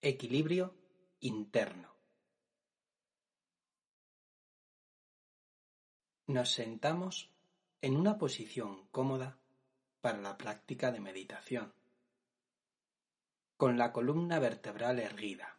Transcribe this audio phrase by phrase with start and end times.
[0.00, 0.74] Equilibrio
[1.20, 1.88] interno.
[6.26, 7.30] Nos sentamos
[7.80, 9.38] en una posición cómoda
[10.00, 11.72] para la práctica de meditación,
[13.58, 15.58] con la columna vertebral erguida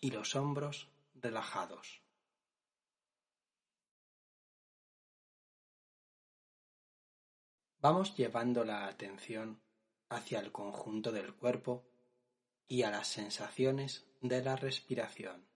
[0.00, 2.02] y los hombros relajados.
[7.80, 9.60] Vamos llevando la atención
[10.08, 11.86] hacia el conjunto del cuerpo
[12.66, 15.46] y a las sensaciones de la respiración.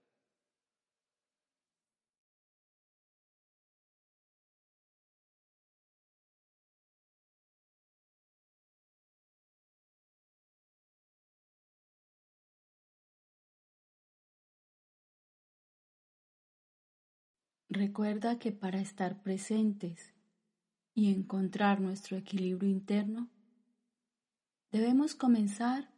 [17.73, 20.13] Recuerda que para estar presentes
[20.93, 23.29] y encontrar nuestro equilibrio interno,
[24.73, 25.89] debemos comenzar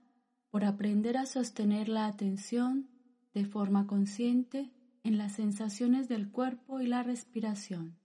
[0.51, 2.91] por aprender a sostener la atención
[3.33, 7.97] de forma consciente en las sensaciones del cuerpo y la respiración.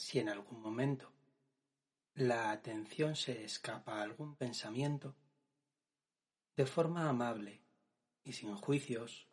[0.00, 1.12] Si en algún momento
[2.14, 5.14] la atención se escapa a algún pensamiento,
[6.56, 7.60] de forma amable
[8.24, 9.28] y sin juicios,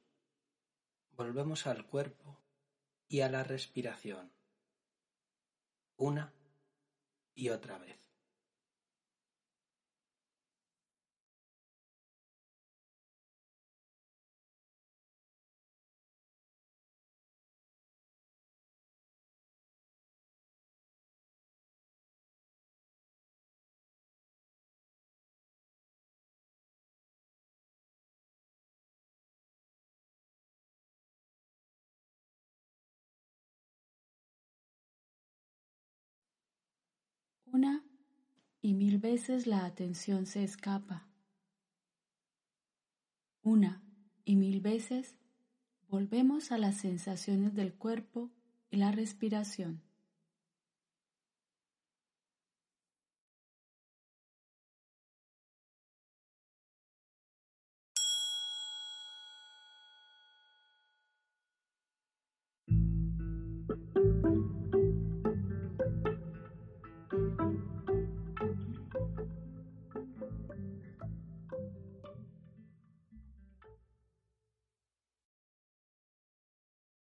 [1.11, 2.37] volvemos al cuerpo
[3.07, 4.29] y a la respiración,
[5.95, 6.33] una
[7.33, 8.06] y otra vez.
[37.53, 37.83] Una
[38.61, 41.07] y mil veces la atención se escapa.
[43.41, 43.81] Una
[44.25, 45.15] y mil veces
[45.87, 48.29] volvemos a las sensaciones del cuerpo
[48.69, 49.86] y la respiración.